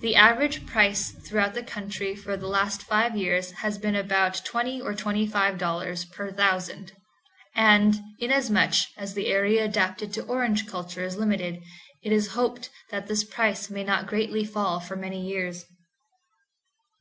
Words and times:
The 0.00 0.16
average 0.16 0.66
price 0.66 1.12
throughout 1.12 1.54
the 1.54 1.62
county 1.62 2.16
for 2.16 2.36
the 2.36 2.48
last 2.48 2.82
five 2.82 3.16
years 3.16 3.52
has 3.52 3.78
been 3.78 3.94
about 3.94 4.42
$20 4.44 4.82
or 4.82 4.92
$25 4.92 6.10
per 6.10 6.32
thousand; 6.32 6.94
and, 7.54 7.94
inasmuch 8.18 8.74
as 8.96 9.14
the 9.14 9.28
area 9.28 9.64
adapted 9.64 10.12
to 10.14 10.24
orange 10.24 10.66
culture 10.66 11.04
is 11.04 11.16
limited, 11.16 11.62
it 12.02 12.10
is 12.10 12.32
hoped 12.32 12.70
that 12.90 13.06
this 13.06 13.22
price 13.22 13.70
may 13.70 13.84
not 13.84 14.08
greatly 14.08 14.44
fall 14.44 14.80
for 14.80 14.96
many 14.96 15.24
years. 15.24 15.64